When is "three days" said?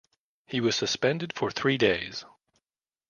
1.51-2.25